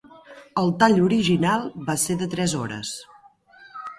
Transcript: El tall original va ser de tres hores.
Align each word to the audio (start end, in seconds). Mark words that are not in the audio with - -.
El 0.61 0.71
tall 0.83 0.95
original 1.07 1.67
va 1.89 1.97
ser 2.05 2.17
de 2.21 2.29
tres 2.33 2.57
hores. 2.63 2.97